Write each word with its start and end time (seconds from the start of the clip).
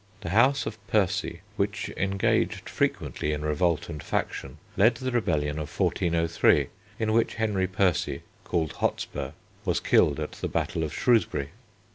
The 0.21 0.29
house 0.31 0.65
of 0.65 0.79
Percy, 0.87 1.41
which 1.57 1.89
engaged 1.95 2.67
frequently 2.67 3.33
in 3.33 3.45
revolt 3.45 3.87
and 3.87 4.01
faction, 4.01 4.57
led 4.75 4.95
the 4.95 5.11
rebellion 5.11 5.59
of 5.59 5.79
1403 5.79 6.69
in 6.97 7.13
which 7.13 7.35
Henry 7.35 7.67
Percy, 7.67 8.23
called 8.43 8.71
Hotspur, 8.71 9.33
was 9.63 9.79
killed 9.79 10.19
at 10.19 10.31
the 10.31 10.47
battle 10.47 10.83
of 10.83 10.91
Shrewsbury. 10.91 11.49